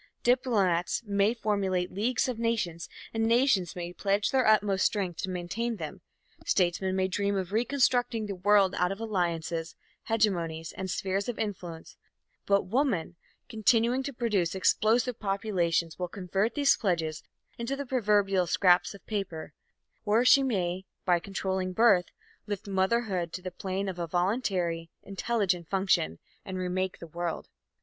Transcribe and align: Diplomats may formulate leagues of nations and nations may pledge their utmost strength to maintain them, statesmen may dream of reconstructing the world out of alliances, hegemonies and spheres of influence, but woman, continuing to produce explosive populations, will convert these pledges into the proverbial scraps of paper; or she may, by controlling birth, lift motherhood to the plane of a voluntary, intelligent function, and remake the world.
Diplomats 0.23 1.03
may 1.05 1.35
formulate 1.35 1.91
leagues 1.93 2.27
of 2.27 2.39
nations 2.39 2.89
and 3.13 3.23
nations 3.23 3.75
may 3.75 3.93
pledge 3.93 4.31
their 4.31 4.47
utmost 4.47 4.83
strength 4.83 5.21
to 5.21 5.29
maintain 5.29 5.75
them, 5.75 6.01
statesmen 6.43 6.95
may 6.95 7.07
dream 7.07 7.35
of 7.37 7.51
reconstructing 7.51 8.25
the 8.25 8.33
world 8.33 8.73
out 8.79 8.91
of 8.91 8.99
alliances, 8.99 9.75
hegemonies 10.09 10.73
and 10.75 10.89
spheres 10.89 11.29
of 11.29 11.37
influence, 11.37 11.97
but 12.47 12.63
woman, 12.63 13.15
continuing 13.47 14.01
to 14.01 14.11
produce 14.11 14.55
explosive 14.55 15.19
populations, 15.19 15.99
will 15.99 16.07
convert 16.07 16.55
these 16.55 16.75
pledges 16.75 17.21
into 17.59 17.75
the 17.75 17.85
proverbial 17.85 18.47
scraps 18.47 18.95
of 18.95 19.05
paper; 19.05 19.53
or 20.03 20.25
she 20.25 20.41
may, 20.41 20.83
by 21.05 21.19
controlling 21.19 21.73
birth, 21.73 22.05
lift 22.47 22.67
motherhood 22.67 23.31
to 23.31 23.41
the 23.43 23.51
plane 23.51 23.87
of 23.87 23.99
a 23.99 24.07
voluntary, 24.07 24.89
intelligent 25.03 25.69
function, 25.69 26.17
and 26.43 26.57
remake 26.57 26.97
the 26.97 27.05
world. 27.05 27.49